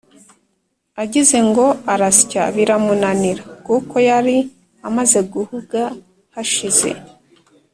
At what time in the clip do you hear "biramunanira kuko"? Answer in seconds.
2.55-3.95